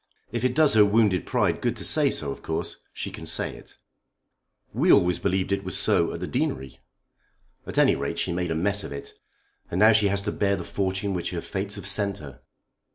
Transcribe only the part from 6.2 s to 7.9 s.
Deanery." "At